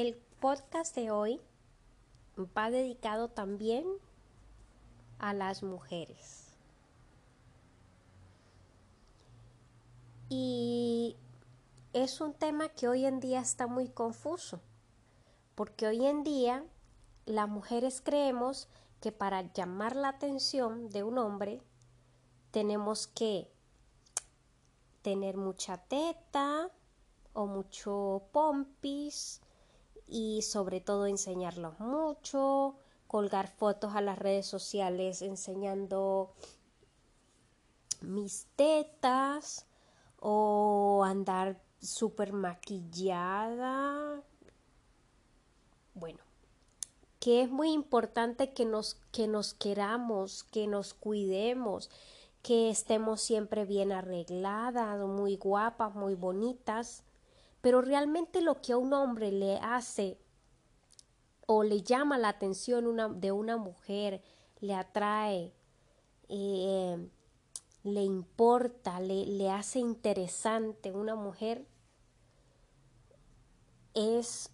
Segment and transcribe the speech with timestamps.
[0.00, 1.40] El podcast de hoy
[2.56, 3.84] va dedicado también
[5.18, 6.56] a las mujeres.
[10.28, 11.16] Y
[11.94, 14.60] es un tema que hoy en día está muy confuso,
[15.56, 16.64] porque hoy en día
[17.26, 18.68] las mujeres creemos
[19.00, 21.60] que para llamar la atención de un hombre
[22.52, 23.50] tenemos que
[25.02, 26.70] tener mucha teta
[27.32, 29.40] o mucho pompis
[30.08, 36.32] y sobre todo enseñarlos mucho, colgar fotos a las redes sociales enseñando
[38.00, 39.66] mis tetas
[40.20, 44.22] o andar súper maquillada.
[45.94, 46.20] Bueno,
[47.20, 51.90] que es muy importante que nos, que nos queramos, que nos cuidemos,
[52.42, 57.02] que estemos siempre bien arregladas, muy guapas, muy bonitas,
[57.60, 60.18] pero realmente lo que a un hombre le hace
[61.46, 64.22] o le llama la atención de una mujer,
[64.60, 65.54] le atrae,
[66.28, 67.08] eh,
[67.84, 71.66] le importa, le, le hace interesante una mujer,
[73.94, 74.50] es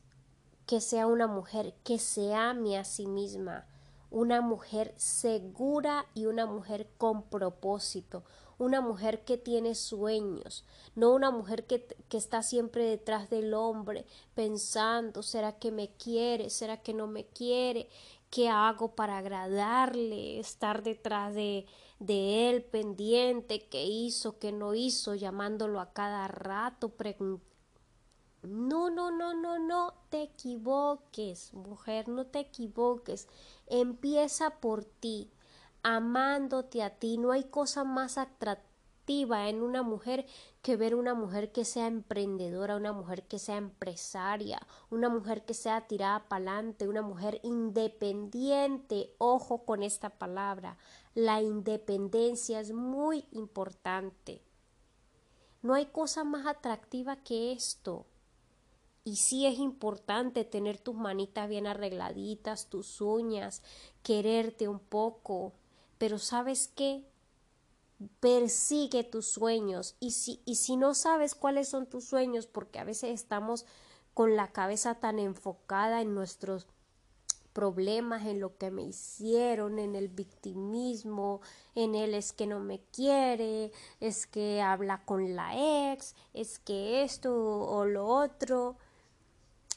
[0.66, 3.66] que sea una mujer que se ame a sí misma,
[4.10, 8.24] una mujer segura y una mujer con propósito,
[8.58, 14.06] una mujer que tiene sueños, no una mujer que, que, está siempre detrás del hombre
[14.34, 16.50] pensando, ¿será que me quiere?
[16.50, 17.88] ¿Será que no me quiere?
[18.30, 20.38] ¿Qué hago para agradarle?
[20.38, 21.66] Estar detrás de,
[21.98, 27.54] de él pendiente, qué hizo, qué no hizo, llamándolo a cada rato, preguntando
[28.44, 33.26] no, no, no, no, no te equivoques, mujer, no te equivoques.
[33.66, 35.30] Empieza por ti,
[35.84, 37.18] amándote a ti.
[37.18, 40.26] No hay cosa más atractiva en una mujer
[40.62, 45.52] que ver una mujer que sea emprendedora, una mujer que sea empresaria, una mujer que
[45.52, 49.14] sea tirada para adelante, una mujer independiente.
[49.18, 50.78] Ojo con esta palabra.
[51.14, 54.42] La independencia es muy importante.
[55.60, 58.06] No hay cosa más atractiva que esto.
[59.04, 63.62] Y sí es importante tener tus manitas bien arregladitas, tus uñas,
[64.02, 65.52] quererte un poco.
[65.98, 67.04] Pero sabes qué?
[68.20, 69.96] Persigue tus sueños.
[70.00, 73.66] Y si, y si no sabes cuáles son tus sueños, porque a veces estamos
[74.12, 76.66] con la cabeza tan enfocada en nuestros
[77.54, 81.40] problemas, en lo que me hicieron, en el victimismo,
[81.74, 87.04] en el es que no me quiere, es que habla con la ex, es que
[87.04, 88.76] esto o lo otro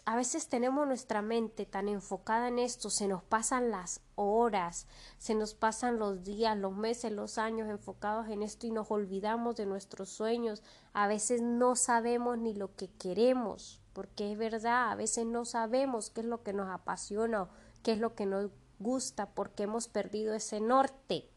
[0.07, 4.87] a veces tenemos nuestra mente tan enfocada en esto, se nos pasan las horas,
[5.17, 9.57] se nos pasan los días, los meses, los años enfocados en esto y nos olvidamos
[9.57, 10.63] de nuestros sueños.
[10.93, 16.09] A veces no sabemos ni lo que queremos, porque es verdad, a veces no sabemos
[16.09, 17.49] qué es lo que nos apasiona
[17.83, 21.29] qué es lo que nos gusta, porque hemos perdido ese norte.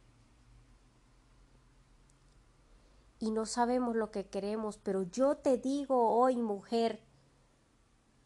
[3.19, 7.03] Y no sabemos lo que queremos, pero yo te digo hoy, mujer,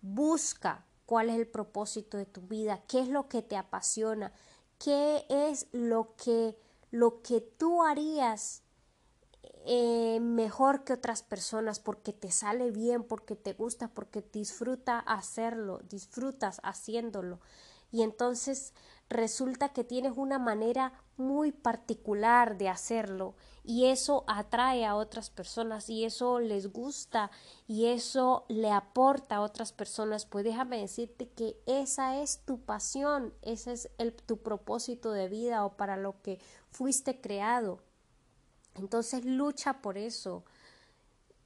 [0.06, 4.32] Busca cuál es el propósito de tu vida, qué es lo que te apasiona,
[4.78, 6.58] qué es lo que,
[6.90, 8.62] lo que tú harías
[9.64, 15.80] eh, mejor que otras personas porque te sale bien, porque te gusta, porque disfruta hacerlo,
[15.88, 17.40] disfrutas haciéndolo.
[17.90, 18.74] Y entonces
[19.08, 25.88] resulta que tienes una manera muy particular de hacerlo y eso atrae a otras personas
[25.88, 27.30] y eso les gusta
[27.66, 30.26] y eso le aporta a otras personas.
[30.26, 35.64] Pues déjame decirte que esa es tu pasión ese es el, tu propósito de vida
[35.64, 37.80] o para lo que fuiste creado.
[38.74, 40.44] Entonces lucha por eso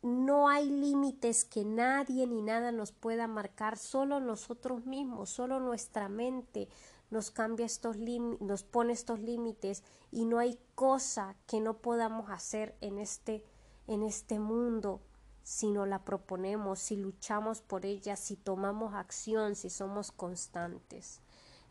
[0.02, 6.08] no hay límites que nadie ni nada nos pueda marcar, solo nosotros mismos, solo nuestra
[6.08, 6.68] mente,
[7.10, 12.76] nos cambia estos nos pone estos límites y no hay cosa que no podamos hacer
[12.80, 13.44] en este
[13.86, 15.00] en este mundo
[15.42, 21.22] si no la proponemos, si luchamos por ella, si tomamos acción, si somos constantes.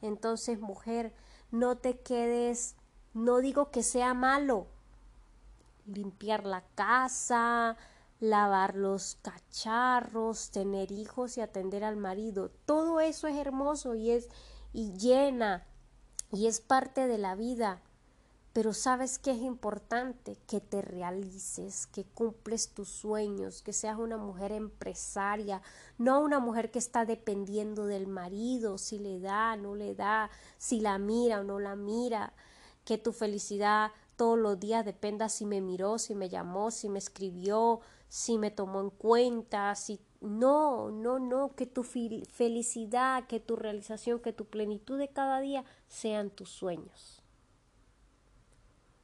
[0.02, 1.14] Entonces, mujer,
[1.52, 2.76] no te quedes,
[3.14, 4.66] no digo que sea malo
[5.86, 7.78] limpiar la casa,
[8.20, 12.50] lavar los cacharros, tener hijos y atender al marido.
[12.66, 14.30] Todo eso es hermoso y es
[14.74, 15.66] y llena
[16.32, 17.82] y es parte de la vida.
[18.54, 24.18] Pero sabes que es importante que te realices, que cumples tus sueños, que seas una
[24.18, 25.62] mujer empresaria,
[26.00, 30.80] no una mujer que está dependiendo del marido, si le da, no le da, si
[30.80, 32.34] la mira o no la mira,
[32.84, 36.98] que tu felicidad todos los días dependa si me miró, si me llamó, si me
[36.98, 43.56] escribió, si me tomó en cuenta, si No, no, no, que tu felicidad, que tu
[43.56, 47.22] realización, que tu plenitud de cada día sean tus sueños.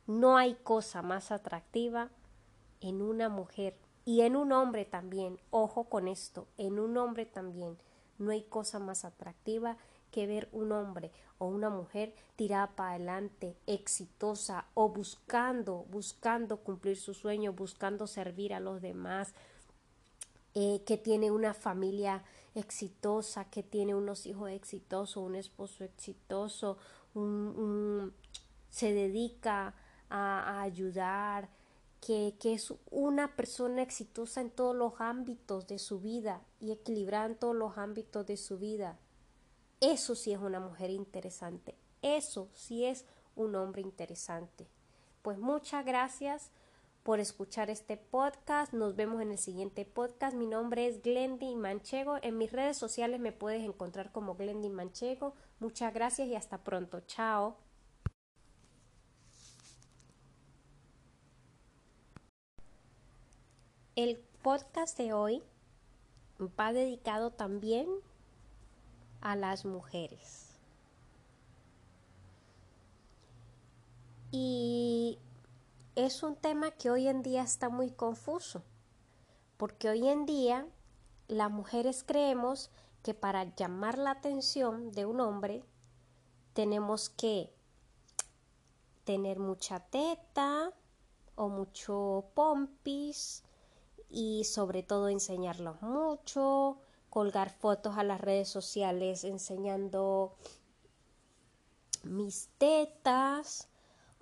[0.07, 2.09] No hay cosa más atractiva
[2.81, 5.39] en una mujer y en un hombre también.
[5.51, 7.77] Ojo con esto, en un hombre también.
[8.17, 9.77] No hay cosa más atractiva
[10.13, 16.97] que ver un hombre o una mujer tirada para adelante, exitosa o buscando, buscando cumplir
[16.97, 19.33] su sueño, buscando servir a los demás,
[20.53, 22.23] eh, que tiene una familia
[22.53, 26.77] exitosa, que tiene unos hijos exitosos, un esposo exitoso,
[28.69, 29.73] se dedica
[30.09, 31.49] a, ayudar,
[32.01, 37.25] que, que, es una persona exitosa en todos los ámbitos de su vida y equilibrada
[37.25, 38.99] en todos los ámbitos de su vida.
[39.83, 41.75] Eso sí es una mujer interesante.
[42.01, 44.65] Eso sí es un hombre interesante.
[45.21, 46.51] Pues muchas gracias
[47.03, 48.71] por escuchar este podcast.
[48.71, 50.37] Nos vemos en el siguiente podcast.
[50.37, 52.15] Mi nombre es Glendy Manchego.
[52.21, 55.33] En mis redes sociales me puedes encontrar como Glendy Manchego.
[55.59, 57.01] Muchas gracias y hasta pronto.
[57.01, 57.57] Chao.
[63.97, 65.43] El podcast de hoy
[66.57, 67.89] va dedicado también
[69.23, 70.49] a las mujeres.
[74.31, 75.17] Y
[75.95, 78.63] es un tema que hoy en día está muy confuso,
[79.57, 80.67] porque hoy en día
[81.29, 82.69] las mujeres creemos
[83.01, 85.63] que para llamar la atención de un hombre
[86.53, 87.53] tenemos que
[89.05, 90.73] tener mucha teta
[91.35, 93.43] o mucho pompis
[94.09, 96.77] y sobre todo enseñarlos mucho,
[97.13, 100.33] colgar fotos a las redes sociales enseñando
[102.01, 103.69] mis tetas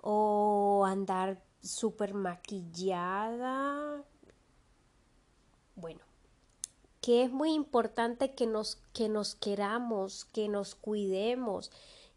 [0.02, 4.04] o andar súper maquillada.
[5.74, 6.00] Bueno,
[7.00, 11.72] que es muy importante que nos, que nos queramos, que nos cuidemos,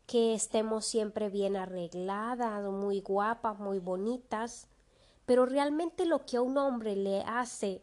[0.05, 4.67] que estemos siempre bien arregladas, muy guapas, muy bonitas.
[5.25, 7.81] Pero realmente lo que a un hombre le hace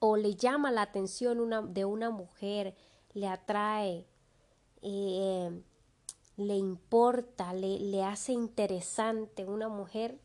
[0.00, 2.74] o le llama la atención una, de una mujer,
[3.12, 4.06] le atrae,
[4.82, 5.62] eh,
[6.36, 10.18] le importa, le, le hace interesante una mujer,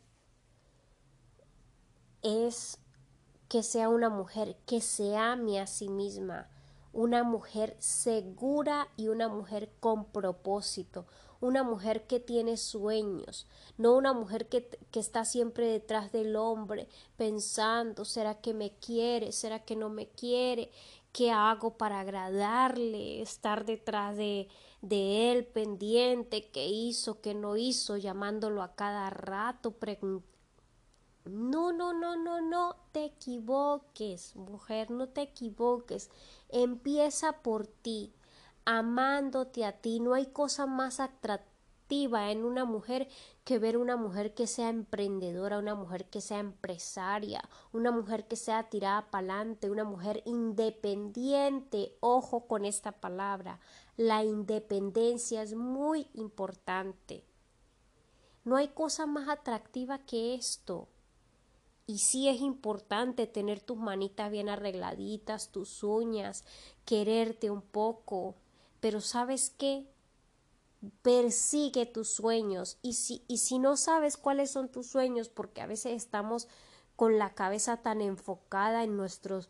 [2.21, 2.79] es
[3.47, 6.49] que sea una mujer que se ame a sí misma,
[6.93, 11.05] una mujer segura y una mujer con propósito,
[11.41, 13.47] una mujer que tiene sueños,
[13.77, 16.87] no una mujer que, que, está siempre detrás del hombre
[17.17, 19.31] pensando, ¿será que me quiere?
[19.31, 20.71] ¿Será que no me quiere?
[21.11, 23.21] ¿Qué hago para agradarle?
[23.21, 24.47] Estar detrás de,
[24.81, 29.75] de él pendiente, qué hizo, qué no hizo, llamándolo a cada rato,
[31.25, 36.09] no, no, no, no, no te equivoques, mujer, no te equivoques.
[36.49, 38.13] Empieza por ti
[38.65, 39.99] amándote a ti.
[39.99, 43.07] No hay cosa más atractiva en una mujer
[43.43, 47.41] que ver una mujer que sea emprendedora, una mujer que sea empresaria,
[47.71, 51.97] una mujer que sea tirada para adelante, una mujer independiente.
[51.99, 53.59] Ojo con esta palabra.
[53.97, 57.23] La independencia es muy importante.
[58.45, 60.87] No hay cosa más atractiva que esto.
[61.87, 66.45] Y sí es importante tener tus manitas bien arregladitas, tus uñas,
[66.85, 68.35] quererte un poco,
[68.79, 69.85] pero ¿sabes qué?
[71.01, 75.67] Persigue tus sueños y si, y si no sabes cuáles son tus sueños, porque a
[75.67, 76.47] veces estamos
[76.95, 79.49] con la cabeza tan enfocada en nuestros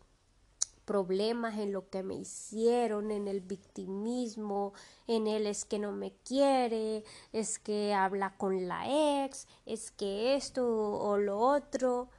[0.86, 4.74] problemas, en lo que me hicieron, en el victimismo,
[5.06, 10.36] en él es que no me quiere, es que habla con la ex, es que
[10.36, 12.10] esto o lo otro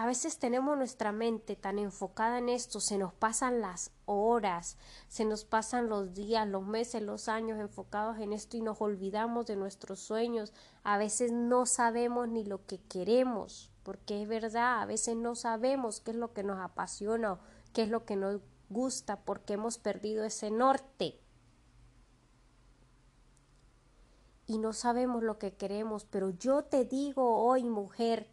[0.00, 4.78] a veces tenemos nuestra mente tan enfocada en esto, se nos pasan las horas,
[5.08, 9.44] se nos pasan los días, los meses, los años enfocados en esto y nos olvidamos
[9.44, 10.54] de nuestros sueños.
[10.84, 16.00] A veces no sabemos ni lo que queremos, porque es verdad, a veces no sabemos
[16.00, 17.38] qué es lo que nos apasiona
[17.74, 18.40] qué es lo que nos
[18.70, 21.20] gusta, porque hemos perdido ese norte.
[24.46, 28.30] Y no sabemos lo que queremos, pero yo te digo hoy, mujer,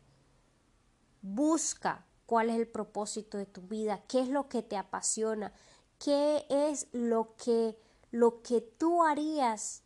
[1.30, 5.54] Busca cuál es el propósito de tu vida, qué es lo que te apasiona,
[6.00, 7.78] qué es lo que,
[8.12, 9.84] lo que tú harías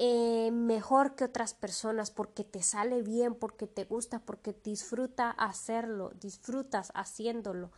[0.00, 6.12] eh, mejor que otras personas porque te sale bien, porque te gusta, porque disfruta hacerlo,
[6.20, 7.72] disfrutas haciéndolo.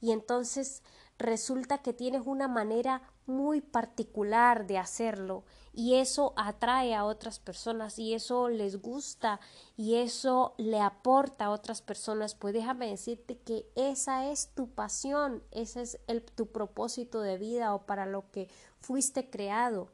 [0.00, 0.82] Y entonces
[1.18, 7.98] resulta que tienes una manera muy particular de hacerlo y eso atrae a otras personas
[7.98, 9.40] y eso les gusta
[9.76, 15.42] y eso le aporta a otras personas, pues déjame decirte que esa es tu pasión,
[15.50, 15.98] ese es
[16.34, 18.48] tu propósito de vida o para lo que
[18.80, 19.90] fuiste creado.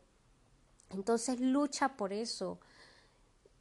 [0.91, 2.59] Entonces lucha por eso.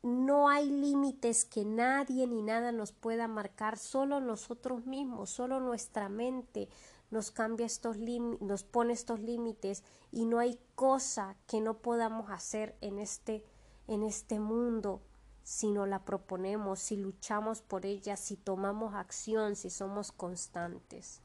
[0.04, 6.10] No hay límites que nadie ni nada nos pueda marcar, solo nosotros mismos, solo nuestra
[6.10, 6.70] mente,
[7.12, 7.98] nos cambia estos
[8.40, 13.44] nos pone estos límites y no hay cosa que no podamos hacer en este
[13.88, 15.02] en este mundo
[15.44, 21.22] si no la proponemos, si luchamos por ella, si tomamos acción, si somos constantes.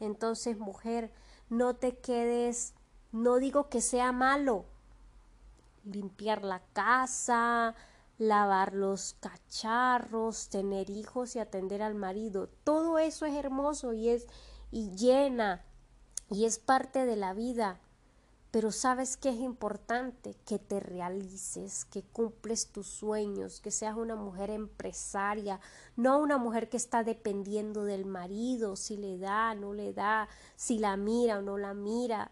[0.00, 1.12] Entonces, mujer,
[1.48, 2.74] no te quedes,
[3.12, 4.64] no digo que sea malo
[5.84, 7.74] limpiar la casa,
[8.18, 12.48] lavar los cacharros, tener hijos y atender al marido.
[12.64, 14.26] Todo eso es hermoso y es
[14.70, 15.64] y llena
[16.30, 17.80] y es parte de la vida.
[18.50, 24.16] Pero sabes que es importante que te realices, que cumples tus sueños, que seas una
[24.16, 25.60] mujer empresaria,
[25.96, 30.78] no una mujer que está dependiendo del marido, si le da, no le da, si
[30.78, 32.30] la mira o no la mira,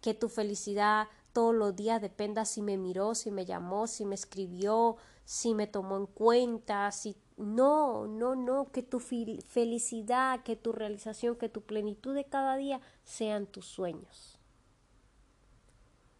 [0.00, 4.14] que tu felicidad todos los días dependa si me miró, si me llamó, si me
[4.14, 10.72] escribió, si me tomó en cuenta, si no, no, no, que tu felicidad, que tu
[10.72, 14.38] realización, que tu plenitud de cada día sean tus sueños.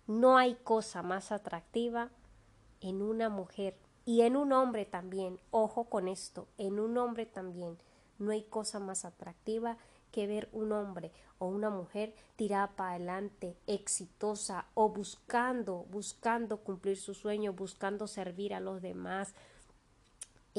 [0.07, 2.11] No hay cosa más atractiva
[2.81, 7.77] en una mujer y en un hombre también, ojo con esto, en un hombre también,
[8.19, 9.79] no hay cosa más atractiva
[10.13, 16.97] que ver un hombre o una mujer tirada para adelante, exitosa o buscando, buscando cumplir
[16.97, 19.35] su sueño, buscando servir a los demás,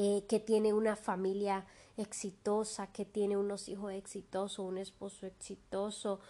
[0.00, 6.20] eh, que tiene una familia exitosa, que tiene unos hijos exitosos, un esposo exitoso,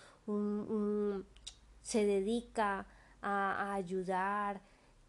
[1.83, 2.87] se dedica
[3.21, 4.63] a, ayudar,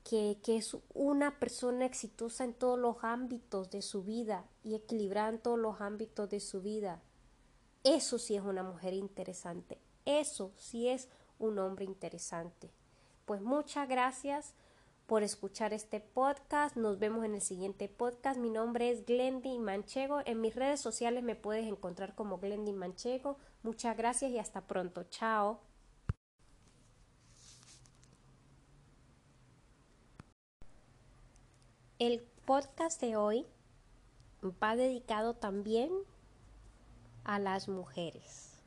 [0.04, 5.30] que, que, es una persona exitosa en todos los ámbitos de su vida y equilibrada
[5.30, 7.01] en todos los ámbitos de su vida.
[7.86, 11.08] Eso sí es una mujer interesante, eso sí es
[11.39, 12.70] un hombre interesante.
[13.24, 14.54] Pues muchas gracias
[15.10, 16.75] por escuchar este podcast.
[16.78, 18.39] Nos vemos en el siguiente podcast.
[18.39, 20.22] Mi nombre es Glendy Manchego.
[20.24, 23.39] En mis redes sociales me puedes encontrar como Glendy Manchego.
[23.63, 25.06] Muchas gracias y hasta pronto.
[25.06, 25.62] Chao.
[31.98, 33.48] El podcast de hoy
[34.62, 35.89] va dedicado también
[37.24, 38.62] a las mujeres.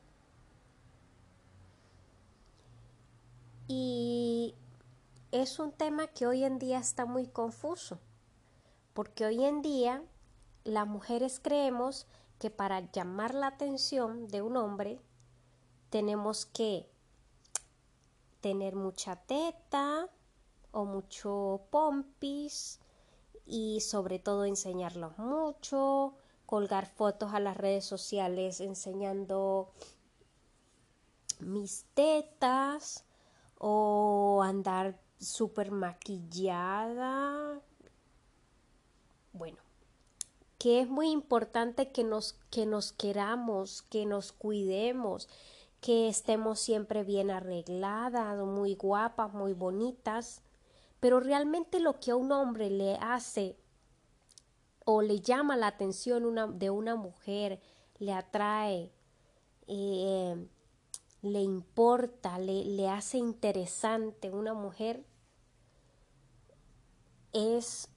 [3.68, 4.56] Y
[5.32, 7.98] es un tema que hoy en día está muy confuso,
[8.92, 10.04] porque hoy en día
[10.62, 12.06] las mujeres creemos
[12.38, 15.00] que para llamar la atención de un hombre
[15.88, 16.86] tenemos que
[18.42, 20.10] tener mucha teta
[20.70, 22.78] o mucho pompis
[23.46, 29.72] y sobre todo enseñarlos mucho, colgar fotos a las redes sociales enseñando
[31.40, 33.06] mis tetas
[33.56, 37.60] o andar súper maquillada.
[39.32, 39.58] Bueno,
[40.58, 45.28] que es muy importante que nos, que nos queramos, que nos cuidemos,
[45.80, 50.42] que estemos siempre bien arregladas, muy guapas, muy bonitas.
[51.00, 53.56] Pero realmente lo que a un hombre le hace
[54.84, 57.60] o le llama la atención una, de una mujer,
[57.98, 58.92] le atrae,
[59.66, 60.46] eh,
[61.22, 65.04] le importa, le, le hace interesante una mujer,
[67.32, 67.88] es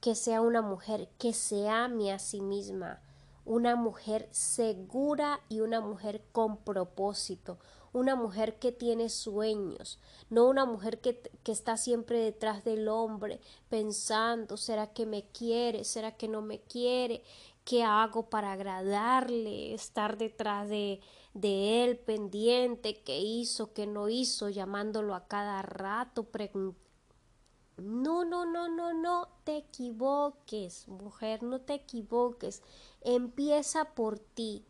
[0.00, 3.00] que sea una mujer que se ame a sí misma,
[3.44, 7.58] una mujer segura y una mujer con propósito,
[7.92, 13.40] una mujer que tiene sueños, no una mujer que, que, está siempre detrás del hombre
[13.68, 15.84] pensando, ¿será que me quiere?
[15.84, 17.22] ¿Será que no me quiere?
[17.64, 19.72] ¿Qué hago para agradarle?
[19.72, 21.00] Estar detrás de,
[21.34, 26.83] de él pendiente, qué hizo, qué no hizo, llamándolo a cada rato, preguntando
[27.76, 32.62] no, no, no, no, no te equivoques, mujer, no te equivoques.
[33.00, 34.64] Empieza por ti,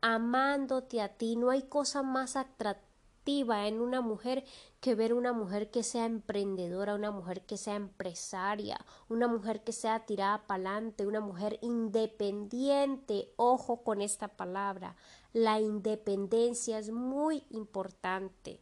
[0.00, 1.36] amándote a ti.
[1.36, 4.44] No hay cosa más atractiva en una mujer
[4.80, 9.72] que ver una mujer que sea emprendedora, una mujer que sea empresaria, una mujer que
[9.72, 13.32] sea tirada para adelante, una mujer independiente.
[13.36, 14.96] Ojo con esta palabra.
[15.32, 18.60] La independencia es muy importante.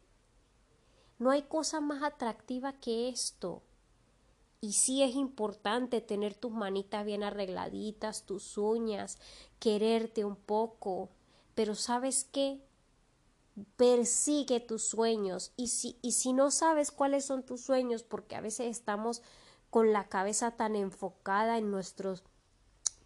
[1.18, 3.62] No hay cosa más atractiva que esto.
[4.60, 9.18] Y sí es importante tener tus manitas bien arregladitas, tus uñas,
[9.58, 11.10] quererte un poco.
[11.54, 12.60] Pero ¿sabes qué?
[13.76, 18.40] persigue tus sueños y si, y si no sabes cuáles son tus sueños, porque a
[18.40, 19.22] veces estamos
[19.70, 22.22] con la cabeza tan enfocada en nuestros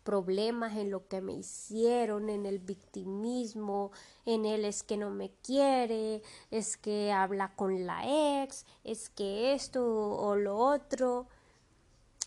[0.03, 3.93] problemas, en lo que me hicieron, en el victimismo,
[4.25, 9.53] en el es que no me quiere, es que habla con la ex, es que
[9.53, 11.29] esto o lo otro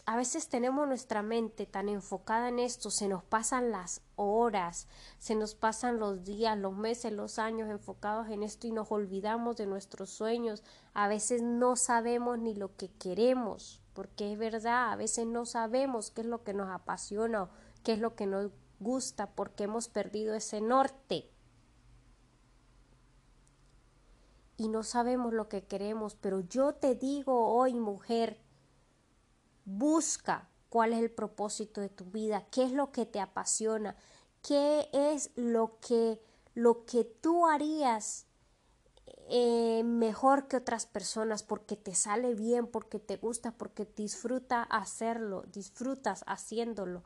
[0.05, 5.33] a veces tenemos nuestra mente tan enfocada en esto, se nos pasan las horas, se
[5.33, 9.65] nos pasan los días, los meses, los años enfocados en esto y nos olvidamos de
[9.65, 10.62] nuestros sueños.
[10.93, 16.12] A veces no sabemos ni lo que queremos, porque es verdad, a veces no sabemos
[16.12, 17.50] qué es lo que nos apasiona o
[17.83, 21.29] qué es lo que nos gusta, porque hemos perdido ese norte.
[24.57, 28.42] Y no sabemos lo que queremos, pero yo te digo hoy, mujer,
[29.65, 33.96] Busca cuál es el propósito de tu vida, qué es lo que te apasiona,
[34.41, 36.20] qué es lo que,
[36.53, 38.25] lo que tú harías
[39.29, 45.43] eh, mejor que otras personas porque te sale bien, porque te gusta, porque disfruta hacerlo,
[45.51, 47.03] disfrutas haciéndolo.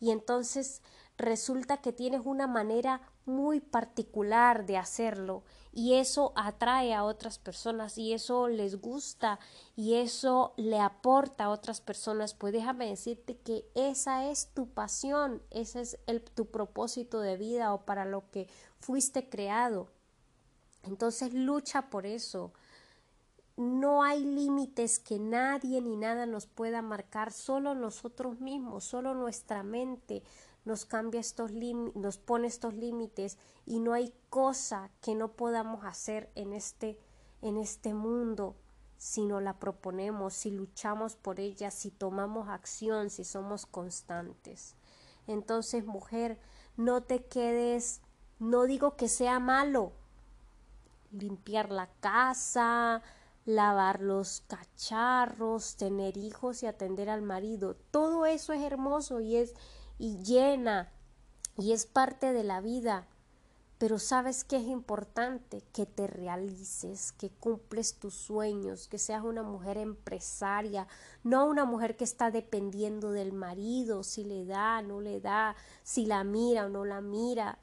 [0.00, 0.82] Y entonces
[1.16, 7.98] resulta que tienes una manera muy particular de hacerlo y eso atrae a otras personas
[7.98, 9.38] y eso les gusta
[9.76, 15.42] y eso le aporta a otras personas, pues déjame decirte que esa es tu pasión,
[15.50, 18.48] ese es el, tu propósito de vida o para lo que
[18.80, 19.88] fuiste creado.
[20.84, 22.52] Entonces lucha por eso.
[23.56, 29.64] No hay límites que nadie ni nada nos pueda marcar, solo nosotros mismos, solo nuestra
[29.64, 30.22] mente,
[30.64, 36.30] nos cambia estos nos pone estos límites y no hay cosa que no podamos hacer
[36.34, 36.98] en este
[37.40, 38.56] en este mundo
[38.96, 44.74] si no la proponemos, si luchamos por ella, si tomamos acción, si somos constantes.
[45.28, 46.40] Entonces, mujer,
[46.76, 48.00] no te quedes,
[48.40, 49.92] no digo que sea malo
[51.10, 53.02] limpiar la casa,
[53.44, 57.76] lavar los cacharros, tener hijos y atender al marido.
[57.90, 59.54] Todo eso es hermoso y es
[59.98, 60.92] y llena
[61.56, 63.06] y es parte de la vida.
[63.78, 69.44] Pero sabes que es importante que te realices, que cumples tus sueños, que seas una
[69.44, 70.88] mujer empresaria,
[71.22, 76.06] no una mujer que está dependiendo del marido, si le da, no le da, si
[76.06, 77.60] la mira o no la mira,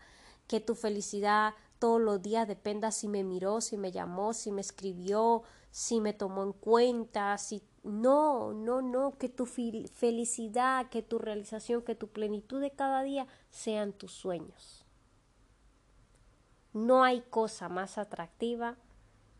[0.47, 4.61] que tu felicidad todos los días dependa si me miró, si me llamó, si me
[4.61, 5.43] escribió,
[5.75, 11.81] si me tomó en cuenta, si no, no, no, que tu felicidad, que tu realización,
[11.81, 14.85] que tu plenitud de cada día sean tus sueños.
[16.71, 18.77] No hay cosa más atractiva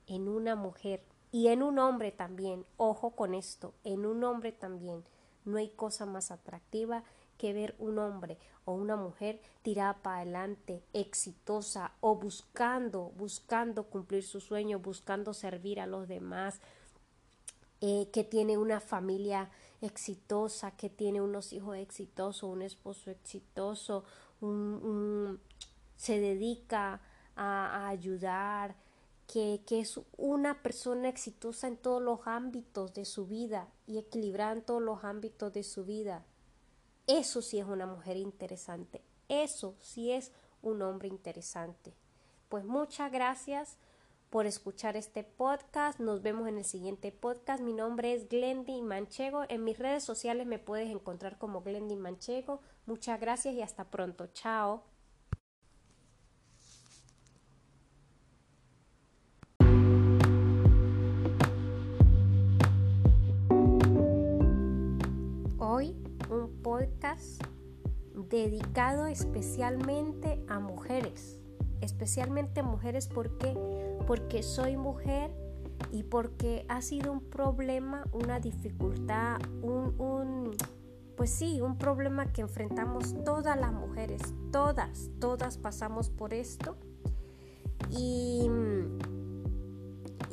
[0.07, 5.05] en una mujer y en un hombre también, ojo con esto, en un hombre también,
[5.45, 7.05] no hay cosa más atractiva
[7.37, 14.23] que ver un hombre o una mujer tirada para adelante, exitosa o buscando, buscando cumplir
[14.23, 16.59] su sueño, buscando servir a los demás,
[17.81, 19.49] eh, que tiene una familia
[19.81, 24.03] exitosa, que tiene unos hijos exitosos, un esposo exitoso,
[25.95, 27.01] se dedica
[27.35, 28.75] a, ayudar,
[29.27, 34.53] que, que, es una persona exitosa en todos los ámbitos de su vida y equilibrada
[34.53, 36.23] en todos los ámbitos de su vida.
[37.07, 39.03] Eso sí es una mujer interesante.
[39.29, 41.93] Eso sí es un hombre interesante.
[42.49, 43.77] Pues muchas gracias
[44.29, 45.99] por escuchar este podcast.
[45.99, 47.61] Nos vemos en el siguiente podcast.
[47.61, 49.43] Mi nombre es Glendy Manchego.
[49.49, 52.61] En mis redes sociales me puedes encontrar como Glendy Manchego.
[52.85, 54.27] Muchas gracias y hasta pronto.
[54.27, 54.94] Chao.
[66.29, 67.43] Un podcast
[68.29, 71.39] dedicado especialmente a mujeres
[71.81, 73.55] especialmente mujeres, ¿por qué?
[74.05, 75.31] Porque soy mujer
[75.91, 80.51] y porque ha sido un problema, una dificultad, un,
[81.15, 86.77] pues sí, un problema que enfrentamos todas las mujeres, todas, todas pasamos por esto.
[87.91, 88.49] Y,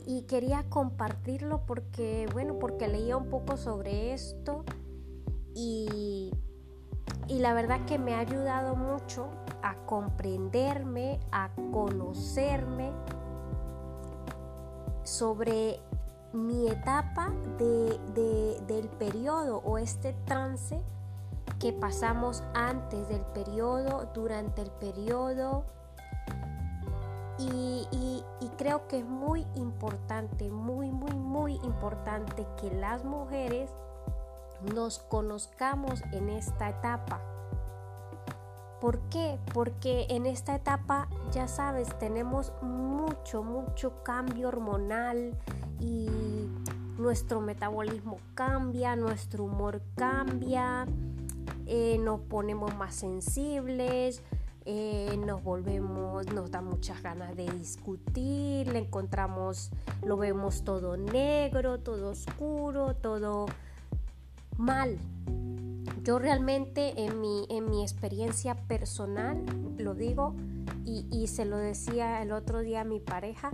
[0.06, 4.64] y quería compartirlo porque, bueno, porque leía un poco sobre esto
[5.54, 6.32] y,
[7.28, 9.28] y la verdad que me ha ayudado mucho
[9.62, 12.92] a comprenderme, a conocerme
[15.04, 15.80] sobre
[16.32, 20.82] mi etapa del periodo o este trance
[21.58, 25.64] que pasamos antes del periodo, durante el periodo.
[27.38, 27.88] Y,
[28.40, 33.70] y, creo que es muy importante, muy, muy, muy importante que las mujeres
[34.74, 37.20] nos conozcamos en esta etapa
[38.82, 39.38] ¿Por qué?
[39.54, 45.38] Porque en esta etapa, ya sabes, tenemos mucho, mucho cambio hormonal
[45.78, 46.08] y
[46.98, 50.88] nuestro metabolismo cambia, nuestro humor cambia,
[51.66, 54.20] eh, nos ponemos más sensibles,
[54.64, 59.70] eh, nos volvemos, nos da muchas ganas de discutir, le encontramos,
[60.04, 63.46] lo vemos todo negro, todo oscuro, todo
[64.62, 64.98] mal.
[66.02, 69.44] Yo realmente en mi, en mi experiencia personal,
[69.76, 70.34] lo digo
[70.84, 73.50] y, y se lo decía el otro día a mi pareja,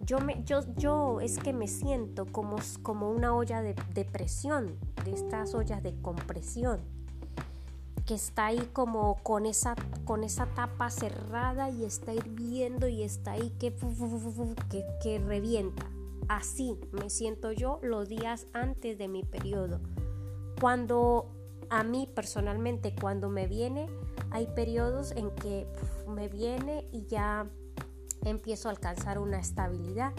[0.00, 4.76] yo, me, yo, yo es que me siento como, como una olla de, de presión,
[5.04, 6.80] de estas ollas de compresión
[8.04, 13.32] que está ahí como con esa, con esa tapa cerrada y está hirviendo y está
[13.32, 13.72] ahí que,
[14.70, 15.88] que, que revienta.
[16.28, 19.80] Así me siento yo los días antes de mi periodo.
[20.62, 21.26] Cuando
[21.70, 23.88] a mí personalmente, cuando me viene,
[24.30, 25.66] hay periodos en que
[26.06, 27.48] me viene y ya
[28.24, 30.12] empiezo a alcanzar una estabilidad.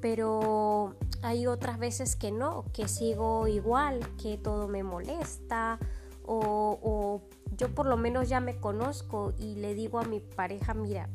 [0.00, 5.80] Pero hay otras veces que no, que sigo igual, que todo me molesta
[6.24, 7.22] o,
[7.56, 11.08] yo por lo menos ya me conozco y le digo a mi pareja, mira,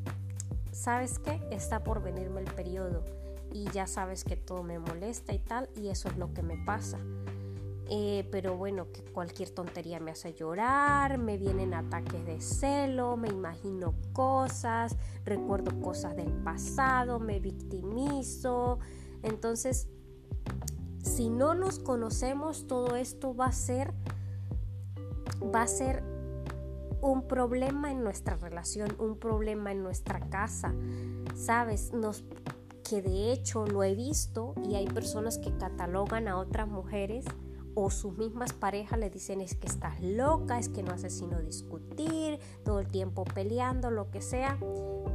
[0.73, 1.41] ¿sabes qué?
[1.51, 3.05] Está por venirme el periodo
[3.53, 6.57] y ya sabes que todo me molesta y tal y eso es lo que me
[6.65, 6.97] pasa.
[7.89, 13.27] Eh, pero bueno, que cualquier tontería me hace llorar, me vienen ataques de celo, me
[13.27, 18.79] imagino cosas, recuerdo cosas del pasado, me victimizo.
[19.23, 19.89] Entonces,
[21.03, 23.93] si no nos conocemos, todo esto va a ser
[25.53, 26.03] va a ser
[27.01, 30.73] un problema en nuestra relación, un problema en nuestra casa.
[31.35, 31.91] ¿Sabes?
[31.93, 32.23] Nos
[32.83, 37.23] que de hecho lo he visto y hay personas que catalogan a otras mujeres
[37.75, 41.39] o sus mismas parejas le dicen es que estás loca, es que no haces sino
[41.39, 44.57] discutir, todo el tiempo peleando, lo que sea,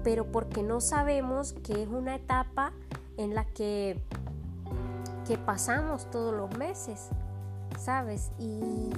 [0.03, 2.73] pero porque no sabemos que es una etapa
[3.17, 4.01] en la que,
[5.27, 7.11] que pasamos todos los meses.
[7.79, 8.33] ¿sabes?
[8.39, 8.91] Y,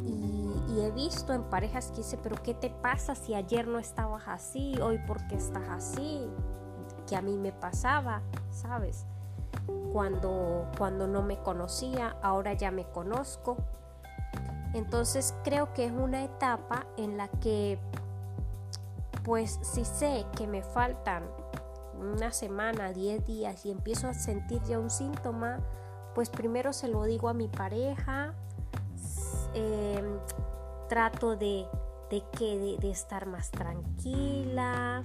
[0.80, 4.78] he visto en parejas que dice, pero ¿qué te pasa si ayer no estabas así?
[4.80, 6.24] Hoy por qué estás así?
[7.08, 9.04] Que a mí me pasaba, ¿sabes?
[9.92, 13.56] Cuando, cuando no me conocía, ahora ya me conozco.
[14.74, 17.78] Entonces creo que es una etapa en la que,
[19.24, 21.24] pues si sé que me faltan
[21.98, 25.58] una semana, 10 días y empiezo a sentir ya un síntoma,
[26.14, 28.34] pues primero se lo digo a mi pareja,
[29.54, 30.18] Em,
[30.88, 31.66] trato de,
[32.10, 35.02] de, que, de, estar más tranquila,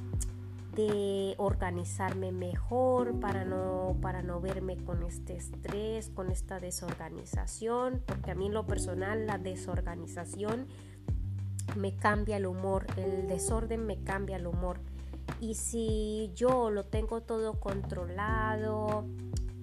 [0.75, 8.31] de organizarme mejor para no, para no verme con este estrés, con esta desorganización, porque
[8.31, 10.67] a mí en lo personal la desorganización
[11.75, 14.79] me cambia el humor, el desorden me cambia el humor.
[15.39, 19.05] Y si yo lo tengo todo controlado,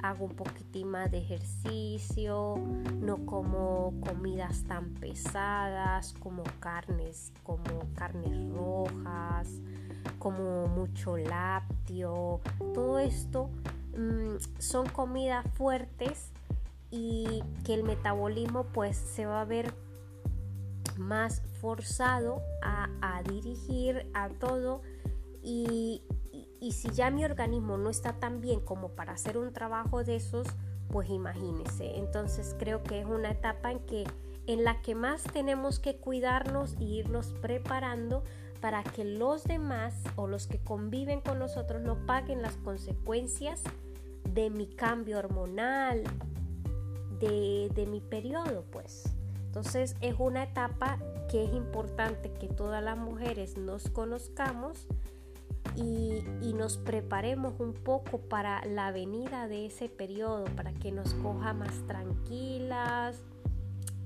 [0.02, 2.56] hago un poquitín más de ejercicio,
[3.00, 9.49] no como comidas tan pesadas como carnes, como carnes rojas,
[10.20, 12.40] como mucho lácteo,
[12.72, 13.50] todo esto
[13.96, 16.30] mm, son comidas fuertes
[16.92, 19.74] y que el metabolismo pues se va a ver
[20.98, 24.82] más forzado a, dirigir a todo
[25.42, 26.02] y,
[26.60, 30.16] y si ya mi organismo no está tan bien como para hacer un trabajo de
[30.16, 30.46] esos,
[30.88, 31.98] pues imagínese.
[31.98, 34.04] Entonces creo que es una etapa en que
[34.46, 38.24] en la que más tenemos que cuidarnos e irnos preparando
[38.60, 43.62] para que los demás o los que conviven con nosotros no paguen las consecuencias
[44.34, 46.04] de mi cambio hormonal,
[47.18, 49.04] de, mi periodo, pues.
[49.46, 54.86] Entonces es una etapa que es importante que todas las mujeres nos conozcamos
[55.76, 56.22] y,
[56.54, 61.86] nos preparemos un poco para la venida de ese periodo, para que nos coja más
[61.86, 63.22] tranquilas,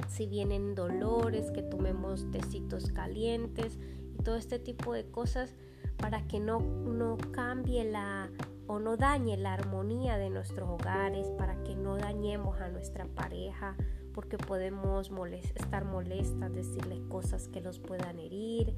[0.09, 3.94] si vienen dolores, que tomemos tecitos calientes y
[4.25, 5.55] todo este tipo de cosas
[5.97, 8.29] para que no, no cambie la
[8.67, 13.77] o no dañe la armonía de nuestros hogares, para que no dañemos a nuestra pareja,
[14.15, 15.11] porque podemos
[15.55, 18.75] estar molestas, decirles cosas que los puedan herir,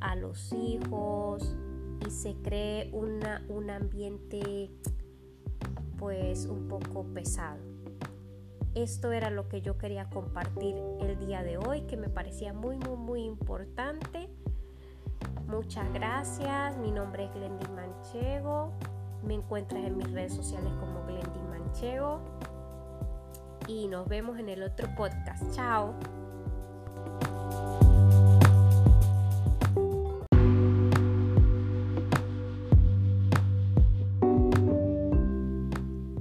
[0.00, 1.56] a los hijos,
[2.06, 4.70] y se cree una, un ambiente
[5.98, 7.60] pues un poco pesado.
[8.74, 12.76] Esto era lo que yo quería compartir el día de hoy, que me parecía muy,
[12.76, 14.28] muy, muy importante.
[15.48, 18.72] Muchas gracias, mi nombre es Glendy Manchego,
[19.24, 22.20] me encuentras en mis redes sociales como Glendy Manchego
[23.68, 25.54] y nos vemos en el otro podcast.
[25.54, 25.94] Chao.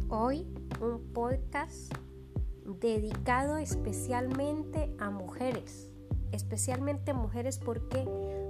[0.09, 0.47] Hoy
[0.79, 1.91] un podcast
[2.63, 5.91] dedicado especialmente a mujeres,
[6.31, 8.05] especialmente mujeres porque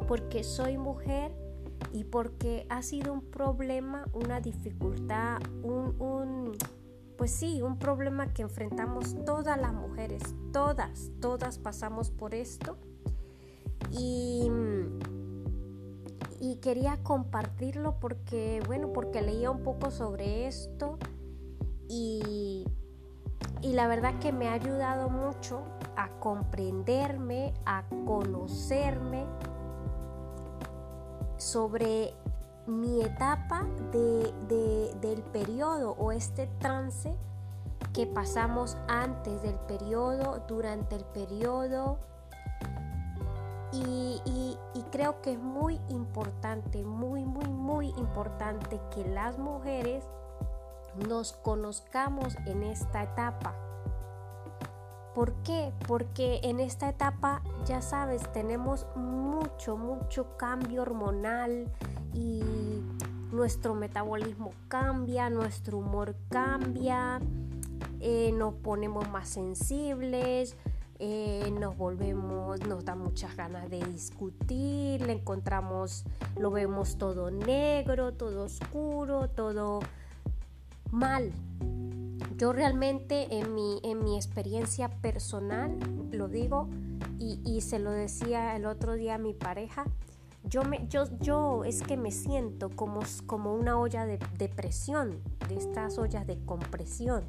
[0.07, 1.35] porque soy mujer
[1.91, 6.53] y porque ha sido un problema, una dificultad, un,
[7.17, 12.77] pues sí, un problema que enfrentamos todas las mujeres, todas, todas pasamos por esto.
[13.91, 14.51] Y,
[16.39, 20.97] y quería compartirlo porque, bueno, porque leía un poco sobre esto
[21.87, 22.65] y,
[23.61, 25.63] y la verdad que me ha ayudado mucho
[25.95, 29.25] a comprenderme, a conocerme
[31.37, 32.13] sobre
[32.67, 37.15] mi etapa del periodo o este trance
[37.93, 41.97] que pasamos antes del periodo, durante el periodo.
[43.71, 44.21] Y,
[44.73, 50.05] y, creo que es muy importante, muy, muy, muy importante que las mujeres
[51.09, 53.64] nos conozcamos en esta etapa.
[55.15, 55.71] ¿Por qué?
[55.87, 61.71] Porque en esta etapa, ya sabes, tenemos mucho, mucho cambio hormonal
[62.13, 62.43] y
[63.31, 67.21] nuestro metabolismo cambia, nuestro humor cambia,
[68.01, 70.57] eh, nos ponemos más sensibles,
[70.99, 76.03] eh, nos volvemos, nos da muchas ganas de discutir, le encontramos,
[76.37, 79.79] lo vemos todo negro, todo oscuro, todo
[80.91, 81.31] mal.
[82.37, 85.77] Yo realmente en mi, en mi experiencia personal,
[86.11, 86.69] lo digo
[87.17, 89.85] y, y se lo decía el otro día a mi pareja,
[90.43, 95.21] yo, me, yo, yo es que me siento como, como una olla de, de presión,
[95.47, 97.23] de estas ollas de compresión,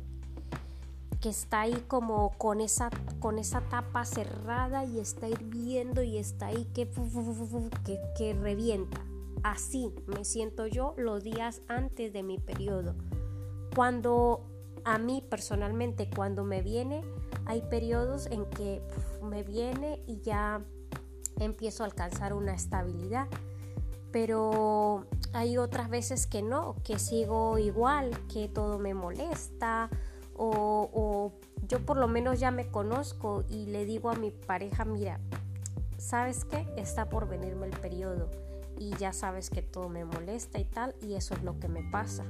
[1.21, 2.91] que está ahí como con esa,
[3.21, 6.91] con esa tapa cerrada y está hirviendo y está ahí que,
[7.85, 9.01] que, que revienta.
[9.43, 12.97] Así me siento yo los días antes de mi periodo.
[13.75, 14.56] Cuando
[14.87, 17.03] a mí personalmente, cuando me viene,
[17.45, 18.81] hay periodos en que
[19.21, 20.63] me viene y ya
[21.41, 23.27] empiezo a alcanzar una estabilidad.
[24.13, 29.91] Pero hay otras veces que no, que sigo igual, que todo me molesta
[30.37, 31.33] o,
[31.67, 35.19] yo por lo menos ya me conozco y le digo a mi pareja, mira,
[35.99, 36.65] ¿sabes qué?
[36.77, 38.31] Está por venirme el periodo
[38.79, 41.83] y ya sabes que todo me molesta y tal y eso es lo que me
[41.91, 42.25] pasa.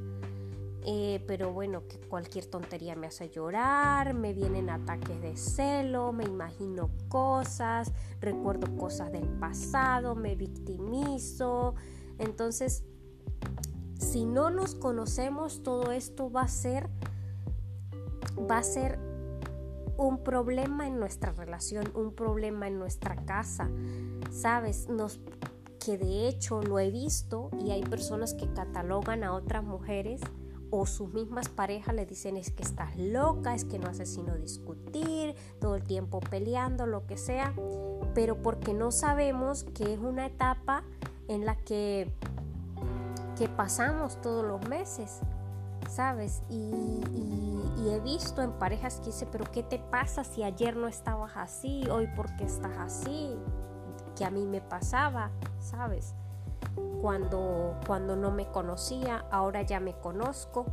[0.88, 6.22] Eh, pero bueno, que cualquier tontería me hace llorar, me vienen ataques de celo, me
[6.22, 11.74] imagino cosas, recuerdo cosas del pasado, me victimizo.
[12.18, 12.84] Entonces,
[13.98, 16.88] si no nos conocemos, todo esto va a ser,
[18.48, 19.00] va a ser
[19.96, 23.68] un problema en nuestra relación, un problema en nuestra casa.
[24.30, 24.86] Sabes,
[25.84, 30.20] que de hecho lo he visto y hay personas que catalogan a otras mujeres
[30.70, 34.34] o sus mismas parejas le dicen es que estás loca, es que no haces sino
[34.36, 37.54] discutir, todo el tiempo peleando, lo que sea,
[38.14, 40.84] pero porque no sabemos que es una etapa
[41.28, 42.12] en la que,
[43.36, 45.20] que pasamos todos los meses,
[45.88, 46.42] ¿sabes?
[46.48, 47.00] Y,
[47.88, 51.88] he visto en parejas que dice, pero ¿qué te pasa si ayer no estabas así,
[51.88, 53.30] hoy porque estás así?
[54.16, 56.14] Que a mí me pasaba, ¿sabes?
[57.00, 60.66] Cuando, cuando no me conocía, ahora ya me conozco.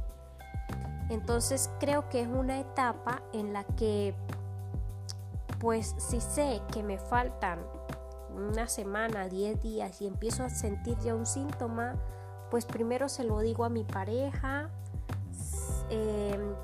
[1.10, 4.16] Entonces creo que es una etapa en la que,
[5.60, 7.60] pues si sé que me faltan
[8.36, 11.96] una semana, 10 días y empiezo a sentir ya un síntoma,
[12.50, 14.70] pues primero se lo digo a mi pareja,
[15.90, 16.56] em,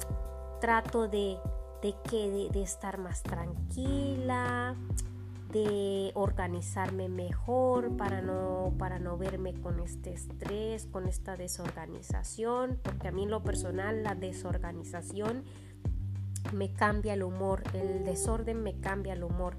[0.60, 1.38] trato de,
[1.82, 4.76] de, que, de estar más tranquila,
[5.52, 13.08] de organizarme mejor para no, para no verme con este estrés, con esta desorganización, porque
[13.08, 15.44] a mí en lo personal la desorganización
[16.54, 19.58] me cambia el humor, el desorden me cambia el humor.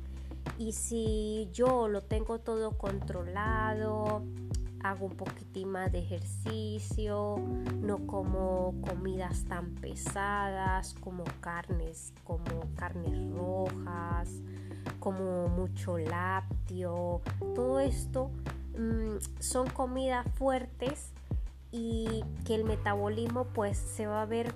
[0.59, 4.23] Y si yo lo tengo todo controlado,
[4.83, 7.37] hago un poquitín más de ejercicio,
[7.81, 12.45] no como comidas tan pesadas como carnes, como
[12.77, 14.43] carnes rojas,
[14.99, 17.21] como mucho lácteo,
[17.55, 18.31] todo esto
[18.79, 21.13] mm, son comidas fuertes
[21.73, 24.55] y que el metabolismo pues se va a ver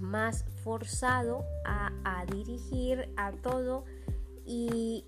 [0.00, 1.90] más forzado a,
[2.30, 3.84] dirigir a todo
[4.44, 5.04] y,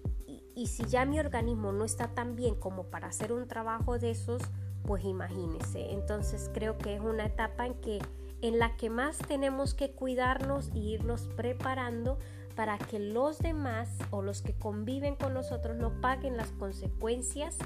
[0.54, 4.10] y, si ya mi organismo no está tan bien como para hacer un trabajo de
[4.10, 4.42] esos,
[4.84, 5.92] pues imagínese.
[5.92, 8.00] Entonces creo que es una etapa en que
[8.42, 12.18] en la que más tenemos que cuidarnos e irnos preparando
[12.54, 17.56] para que los demás o los que conviven con nosotros no paguen las consecuencias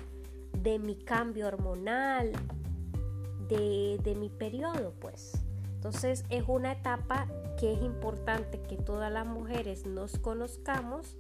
[0.63, 2.33] de mi cambio hormonal,
[3.49, 5.33] de, mi periodo, pues.
[5.75, 7.27] Entonces es una etapa
[7.59, 11.15] que es importante que todas las mujeres nos conozcamos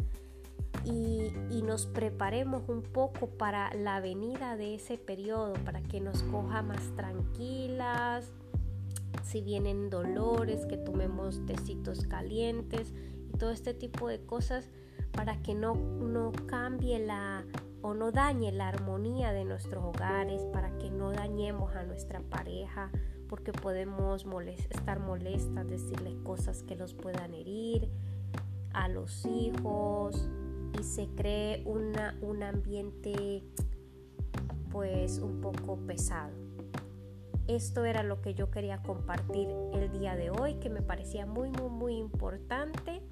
[0.84, 6.62] y, nos preparemos un poco para la venida de ese periodo, para que nos coja
[6.62, 8.30] más tranquilas,
[9.22, 13.07] si vienen dolores, que tomemos tecitos calientes y
[13.38, 14.68] todo este tipo de cosas
[15.12, 17.44] para que no, no cambie la
[17.80, 22.90] o no dañe la armonía de nuestros hogares, para que no dañemos a nuestra pareja,
[23.28, 24.24] porque podemos
[24.70, 27.90] estar molestas, decirles cosas que los puedan herir,
[28.72, 30.28] a los hijos,
[30.78, 33.44] y se cree una, un ambiente
[34.70, 36.32] pues un poco pesado.
[37.46, 41.50] Esto era lo que yo quería compartir el día de hoy, que me parecía muy,
[41.50, 43.02] muy, muy importante.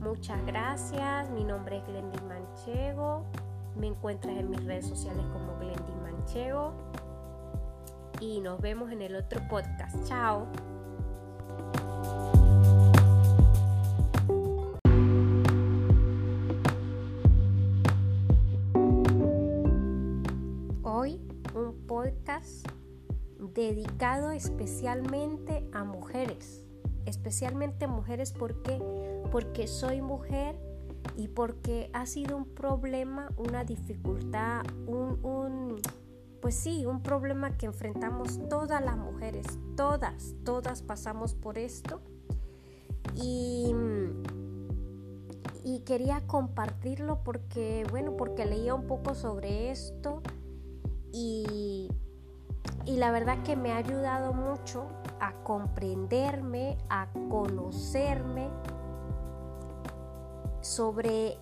[0.00, 1.28] Muchas gracias.
[1.30, 3.24] Mi nombre es Glendy Manchego.
[3.76, 6.72] Me encuentras en mis redes sociales como Glendy Manchego.
[8.20, 10.06] Y nos vemos en el otro podcast.
[10.06, 10.46] Chao.
[20.82, 21.20] Hoy
[21.54, 22.68] un podcast
[23.38, 26.64] dedicado especialmente a mujeres.
[27.04, 28.78] Especialmente mujeres porque
[29.30, 30.58] porque soy mujer
[31.16, 35.76] y porque ha sido un problema, una dificultad, un,
[36.40, 42.00] pues sí, un problema que enfrentamos todas las mujeres, todas, todas pasamos por esto.
[43.14, 43.74] Y,
[45.64, 50.22] y quería compartirlo porque, bueno, porque leía un poco sobre esto
[51.12, 51.88] y,
[52.84, 54.86] y la verdad que me ha ayudado mucho
[55.20, 58.50] a comprenderme, a conocerme,
[60.68, 61.38] sobre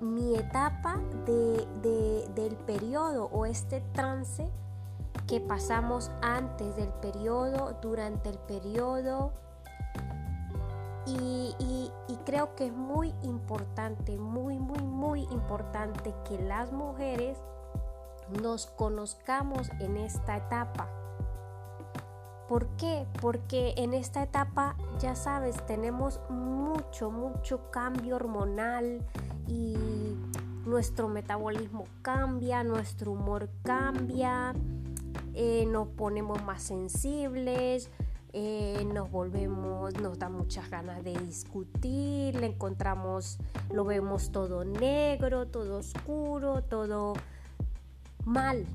[0.00, 4.48] mi etapa del periodo o este trance
[5.26, 9.32] que pasamos antes del periodo, durante el periodo.
[11.06, 17.38] Y, y, creo que es muy importante, muy, muy, muy importante que las mujeres
[18.42, 20.97] nos conozcamos en esta etapa.
[22.48, 23.06] ¿Por qué?
[23.20, 29.04] Porque en esta etapa, ya sabes, tenemos mucho, mucho cambio hormonal
[29.46, 29.76] y
[30.64, 34.54] nuestro metabolismo cambia, nuestro humor cambia,
[35.34, 37.90] eh, nos ponemos más sensibles,
[38.32, 43.38] eh, nos volvemos, nos da muchas ganas de discutir, le encontramos,
[43.70, 47.12] lo vemos todo negro, todo oscuro, todo
[48.24, 48.66] mal.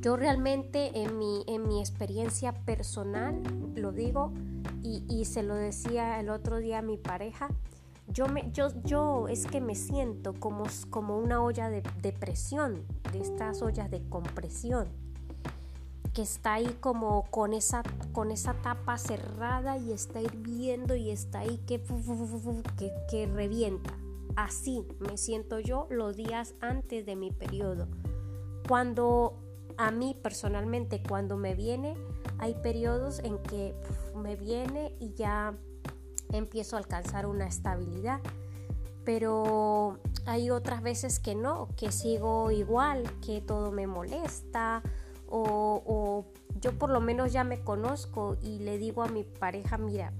[0.00, 3.42] Yo realmente en mi, en mi experiencia personal,
[3.74, 4.32] lo digo
[4.82, 7.48] y, se lo decía el otro día a mi pareja,
[8.06, 12.84] yo, me, yo, yo es que me siento como, como una olla de, de presión,
[13.12, 14.88] de estas ollas de compresión,
[16.14, 17.82] que está ahí como con esa,
[18.12, 21.82] con esa tapa cerrada y está hirviendo y está ahí que,
[22.78, 23.98] que, que revienta.
[24.36, 27.88] Así me siento yo los días antes de mi periodo.
[28.68, 29.47] Cuando
[29.78, 31.96] a mí personalmente cuando me viene,
[32.38, 33.74] hay periodos en que
[34.14, 35.54] me viene y ya
[36.32, 38.20] empiezo a alcanzar una estabilidad.
[39.04, 44.82] Pero hay otras veces que no, que sigo igual, que todo me molesta
[45.30, 46.26] o,
[46.60, 50.12] yo por lo menos ya me conozco y le digo a mi pareja, mira,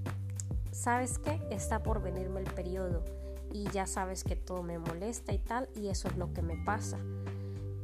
[0.71, 1.41] ¿sabes qué?
[1.51, 3.03] Está por venirme el periodo
[3.51, 6.55] y ya sabes que todo me molesta y tal y eso es lo que me
[6.63, 6.97] pasa.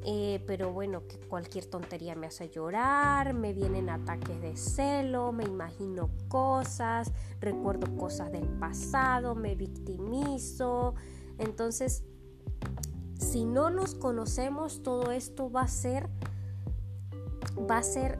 [0.07, 5.45] Eh, pero bueno, que cualquier tontería me hace llorar, me vienen ataques de celo, me
[5.45, 10.93] imagino cosas, recuerdo cosas del pasado, me victimizo.
[11.39, 12.03] Entonces,
[13.17, 16.07] si no nos conocemos, todo esto va a ser,
[17.59, 18.19] va a ser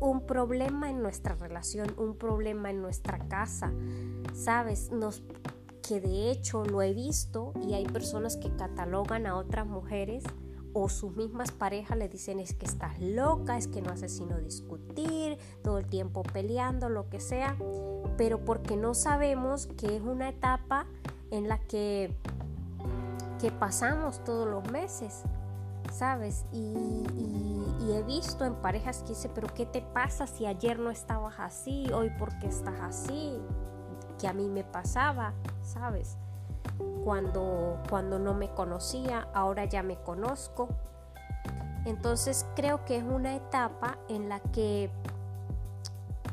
[0.00, 3.74] un problema en nuestra relación, un problema en nuestra casa,
[4.32, 4.90] ¿sabes?
[4.90, 5.22] Nos
[5.86, 10.22] que de hecho lo he visto y hay personas que catalogan a otras mujeres
[10.80, 14.38] o sus mismas parejas le dicen es que estás loca, es que no haces sino
[14.38, 17.56] discutir, todo el tiempo peleando, lo que sea,
[18.16, 20.86] pero porque no sabemos que es una etapa
[21.30, 22.14] en la que,
[23.40, 25.22] que pasamos todos los meses,
[25.92, 26.44] ¿sabes?
[26.52, 27.04] Y,
[27.90, 31.90] he visto en parejas que dice, pero ¿qué te pasa si ayer no estabas así,
[31.90, 33.40] hoy porque estás así?
[34.20, 35.32] Que a mí me pasaba,
[35.62, 36.18] ¿sabes?
[37.04, 40.68] Cuando, cuando no me conocía, ahora ya me conozco.
[41.84, 44.90] Entonces creo que es una etapa en la que,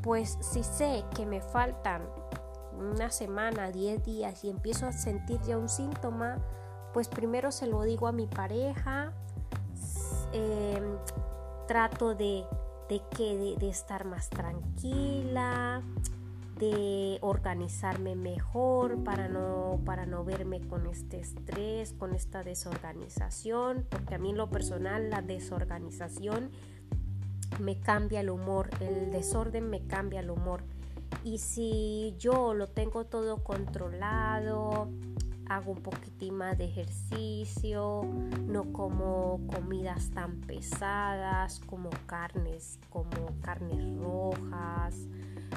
[0.02, 2.02] pues si sé que me faltan
[2.78, 6.38] una semana, 10 días y empiezo a sentir ya un síntoma,
[6.94, 9.14] pues primero se lo digo a mi pareja,
[10.34, 10.98] em,
[11.68, 12.46] trato de,
[12.90, 15.82] de que de, estar más tranquila,
[16.60, 24.16] de organizarme mejor para no, para no verme con este estrés, con esta desorganización, porque
[24.16, 26.52] a mí en lo personal la desorganización
[27.60, 30.64] me cambia el humor, el desorden me cambia el humor.
[31.24, 34.90] Y si yo lo tengo todo controlado,
[35.48, 38.04] hago un poquitín más de ejercicio,
[38.48, 43.10] no como comidas tan pesadas como carnes, como
[43.42, 45.08] carnes rojas,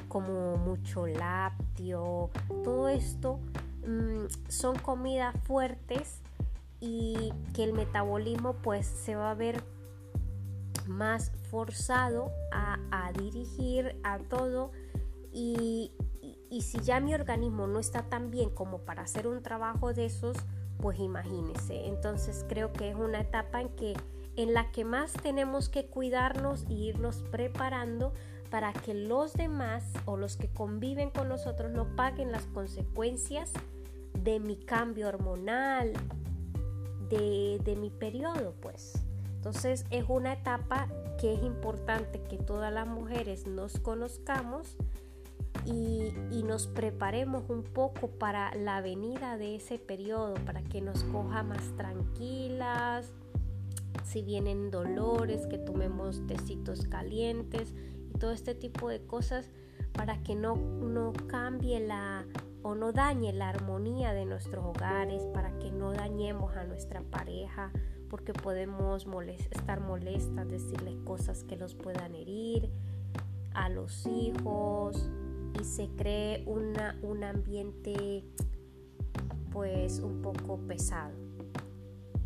[0.08, 2.30] como mucho lácteo,
[2.64, 3.40] todo esto
[3.86, 6.20] mm, son comidas fuertes
[6.80, 9.62] y que el metabolismo pues se va a ver
[10.86, 14.72] más forzado a, a dirigir a todo
[15.32, 15.92] y,
[16.50, 20.06] y si ya mi organismo no está tan bien como para hacer un trabajo de
[20.06, 20.36] esos,
[20.78, 21.86] pues imagínese.
[21.86, 23.94] Entonces creo que es una etapa en que
[24.36, 28.12] en la que más tenemos que cuidarnos e irnos preparando
[28.50, 33.52] para que los demás o los que conviven con nosotros no paguen las consecuencias
[34.14, 35.92] de mi cambio hormonal,
[37.08, 38.94] de, mi periodo, pues.
[39.36, 40.88] Entonces es una etapa
[41.18, 44.76] que es importante que todas las mujeres nos conozcamos
[45.64, 46.12] y,
[46.44, 51.62] nos preparemos un poco para la venida de ese periodo, para que nos coja más
[51.76, 53.12] tranquilas,
[54.04, 59.50] si vienen dolores, que tomemos tecitos calientes y todo este tipo de cosas
[59.92, 62.26] para que no, no cambie la
[62.62, 67.70] o no dañe la armonía de nuestros hogares, para que no dañemos a nuestra pareja,
[68.10, 69.06] porque podemos
[69.50, 72.70] estar molestas, decirles cosas que los puedan herir,
[73.54, 75.08] a los hijos,
[75.58, 78.24] y se cree una, un ambiente
[79.50, 81.16] pues un poco pesado.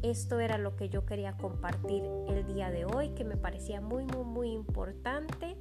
[0.03, 4.05] Esto era lo que yo quería compartir el día de hoy, que me parecía muy,
[4.05, 5.57] muy, muy importante.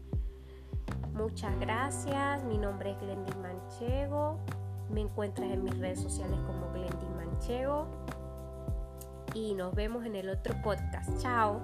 [1.14, 2.44] Muchas gracias.
[2.44, 4.40] Mi nombre es Glendy Manchego.
[4.90, 7.88] Me encuentras en mis redes sociales como Glendy Manchego.
[9.34, 11.22] Y nos vemos en el otro podcast.
[11.22, 11.62] Chao.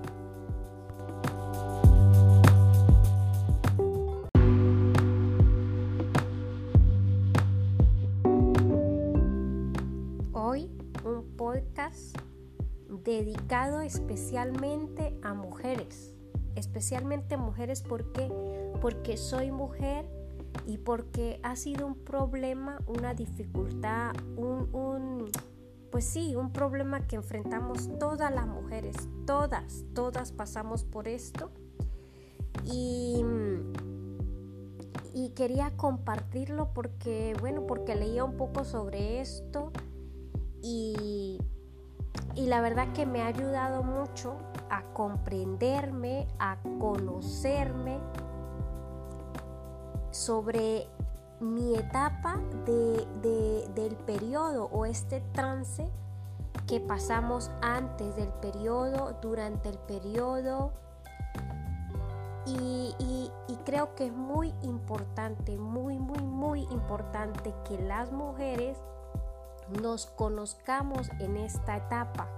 [13.08, 16.14] dedicado especialmente a mujeres,
[16.60, 18.32] especialmente mujeres porque
[18.82, 20.10] porque soy mujer
[20.66, 25.32] y porque ha sido un problema, una dificultad, un, un
[25.92, 28.96] pues sí, un problema que enfrentamos todas las mujeres,
[29.26, 31.52] todas, todas pasamos por esto.
[32.66, 33.24] Y,
[35.14, 39.72] y quería compartirlo porque, bueno, porque leía un poco sobre esto
[40.62, 41.40] y
[42.38, 44.38] y la verdad que me ha ayudado mucho
[44.70, 48.00] a comprenderme, a conocerme
[50.12, 50.88] sobre
[51.40, 55.88] mi etapa del periodo o este trance
[56.66, 60.72] que pasamos antes del periodo, durante el periodo.
[62.46, 68.78] Y, y, creo que es muy importante, muy, muy, muy importante que las mujeres
[69.82, 72.30] nos conozcamos en esta etapa.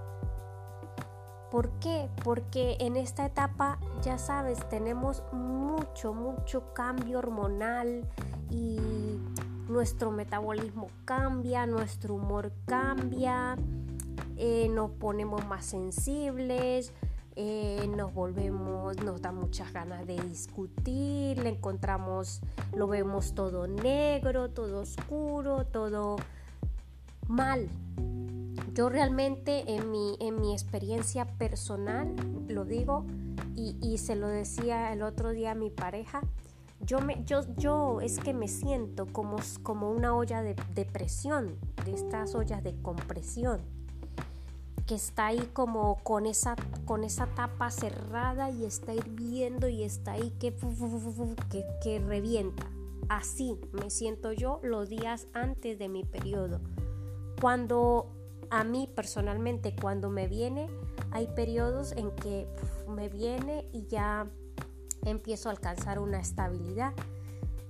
[1.50, 2.08] ¿Por qué?
[2.22, 8.04] Porque en esta etapa, ya sabes, tenemos mucho, mucho cambio hormonal
[8.50, 8.78] y
[9.68, 13.56] nuestro metabolismo cambia, nuestro humor cambia,
[14.36, 16.92] eh, nos ponemos más sensibles,
[17.36, 22.40] eh, nos volvemos, nos da muchas ganas de discutir, le encontramos,
[22.74, 26.16] lo vemos todo negro, todo oscuro, todo
[27.28, 27.68] mal.
[28.74, 32.14] Yo realmente en mi, en mi experiencia personal,
[32.48, 33.04] lo digo
[33.56, 36.22] y, se lo decía el otro día a mi pareja,
[36.80, 41.58] yo, me, yo, yo es que me siento como, como una olla de, de presión,
[41.84, 43.60] de estas ollas de compresión,
[44.86, 46.56] que está ahí como con esa,
[46.86, 50.54] con esa tapa cerrada y está hirviendo y está ahí que,
[51.50, 52.66] que, que revienta.
[53.08, 56.60] Así me siento yo los días antes de mi periodo.
[57.40, 58.19] Cuando
[58.50, 60.68] a mí personalmente, cuando me viene,
[61.12, 62.46] hay periodos en que
[62.88, 64.26] me viene y ya
[65.04, 66.92] empiezo a alcanzar una estabilidad.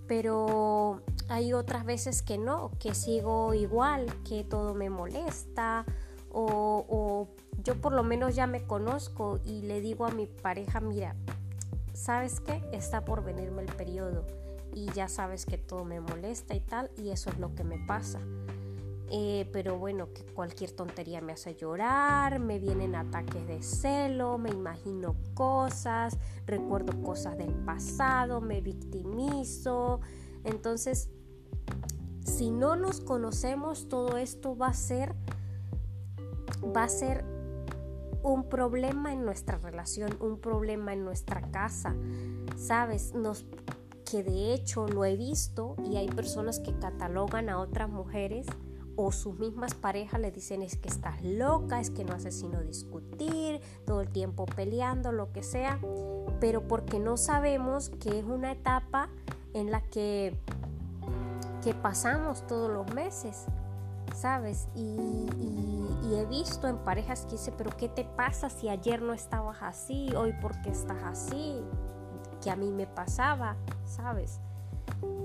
[0.06, 5.84] Pero hay otras veces que no, que sigo igual, que todo me molesta
[6.32, 7.28] o, o
[7.62, 11.14] yo por lo menos ya me conozco y le digo a mi pareja, mira,
[11.92, 12.62] ¿sabes qué?
[12.72, 14.26] Está por venirme el periodo
[14.74, 17.78] y ya sabes que todo me molesta y tal y eso es lo que me
[17.86, 18.20] pasa.
[19.12, 24.50] Eh, pero bueno, que cualquier tontería me hace llorar, me vienen ataques de celo, me
[24.50, 30.00] imagino cosas, recuerdo cosas del pasado, me victimizo.
[30.44, 31.11] Entonces,
[32.24, 35.14] si no nos conocemos, todo esto va a ser
[36.76, 37.24] va a ser
[38.22, 41.96] un problema en nuestra relación, un problema en nuestra casa.
[42.56, 43.14] ¿Sabes?
[43.14, 43.46] Nos
[44.11, 48.46] que de hecho lo he visto y hay personas que catalogan a otras mujeres
[49.03, 52.61] o sus mismas parejas le dicen es que estás loca, es que no haces sino
[52.61, 55.80] discutir, todo el tiempo peleando, lo que sea,
[56.38, 59.09] pero porque no sabemos que es una etapa
[59.55, 60.38] en la que,
[61.64, 63.46] que pasamos todos los meses,
[64.14, 64.68] ¿sabes?
[64.74, 65.26] Y,
[66.12, 70.12] he visto en parejas que dice, pero ¿qué te pasa si ayer no estabas así,
[70.16, 71.62] hoy porque estás así?
[72.42, 74.40] Que a mí me pasaba, ¿sabes?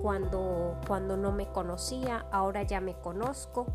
[0.02, 3.66] Cuando, cuando no me conocía, ahora ya me conozco.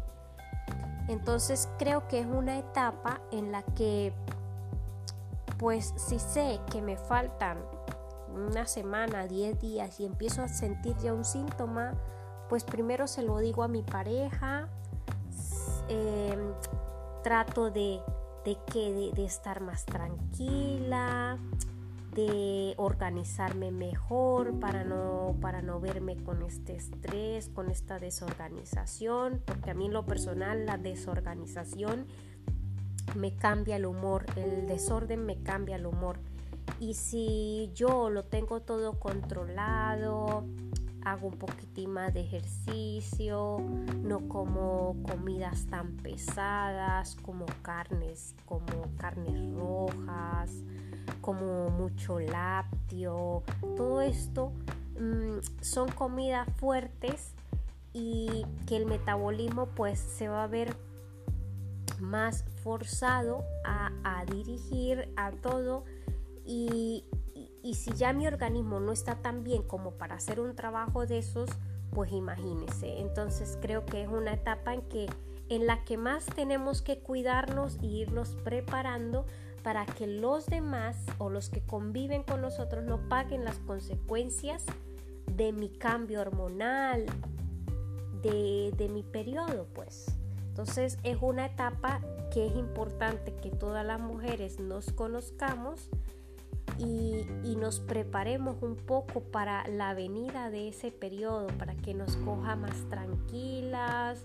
[1.09, 4.12] Entonces creo que es una etapa en la que,
[5.59, 7.59] pues si sé que me faltan
[8.32, 11.95] una semana, 10 días y empiezo a sentir ya un síntoma,
[12.49, 14.68] pues primero se lo digo a mi pareja,
[15.88, 16.53] em,
[17.22, 18.01] trato de,
[18.45, 21.38] de, que, de estar más tranquila,
[22.14, 29.70] de organizarme mejor para no, para no verme con este estrés, con esta desorganización, porque
[29.70, 32.06] a mí en lo personal la desorganización
[33.14, 36.18] me cambia el humor, el desorden me cambia el humor.
[36.78, 40.44] Y si yo lo tengo todo controlado,
[41.04, 43.58] hago un poquitín más de ejercicio,
[44.02, 50.64] no como comidas tan pesadas como carnes, como carnes rojas,
[51.20, 53.42] como mucho lácteo,
[53.76, 54.53] todo esto
[54.98, 57.34] mm, son comidas fuertes
[57.92, 60.76] y que el metabolismo pues se va a ver
[61.98, 65.84] más forzado a, a dirigir a todo
[66.44, 67.05] y,
[67.62, 71.18] y si ya mi organismo no está tan bien como para hacer un trabajo de
[71.18, 71.51] esos,
[71.90, 73.01] pues imagínese.
[73.01, 75.09] Entonces creo que es una etapa en que
[75.48, 79.26] en la que más tenemos que cuidarnos e irnos preparando
[79.62, 84.64] para que los demás o los que conviven con nosotros no paguen las consecuencias
[85.36, 87.06] de mi cambio hormonal,
[88.22, 90.06] de, mi periodo, pues.
[90.48, 92.00] Entonces es una etapa
[92.32, 95.88] que es importante que todas las mujeres nos conozcamos
[96.78, 102.56] y, nos preparemos un poco para la venida de ese periodo, para que nos coja
[102.56, 104.24] más tranquilas,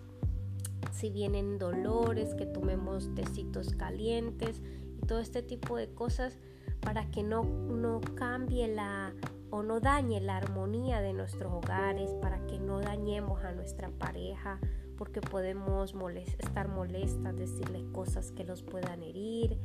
[0.93, 6.37] si vienen dolores, que tomemos tecitos calientes y todo este tipo de cosas
[6.81, 9.13] para que no, no cambie la
[9.49, 14.59] o no dañe la armonía de nuestros hogares, para que no dañemos a nuestra pareja,
[14.97, 15.93] porque podemos
[16.39, 19.57] estar molestas, decirles cosas que los puedan herir,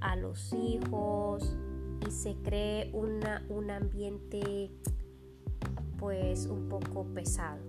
[0.00, 1.56] a los hijos,
[2.06, 4.70] y se cree una, un ambiente
[5.98, 7.62] pues un poco pesado.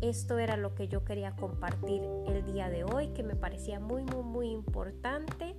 [0.00, 4.02] Esto era lo que yo quería compartir el día de hoy, que me parecía muy,
[4.04, 5.54] muy, muy importante.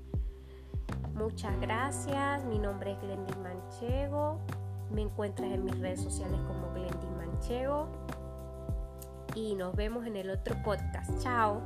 [1.14, 4.39] Muchas gracias, mi nombre es Glendy Manchego,
[4.92, 7.88] me encuentras en mis redes sociales como Glendy Manchego
[9.36, 11.22] y nos vemos en el otro podcast.
[11.22, 11.62] Chao.